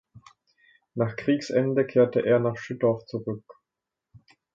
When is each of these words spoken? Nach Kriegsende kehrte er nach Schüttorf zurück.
Nach 0.95 1.15
Kriegsende 1.15 1.85
kehrte 1.85 2.25
er 2.25 2.39
nach 2.39 2.57
Schüttorf 2.57 3.05
zurück. 3.05 3.43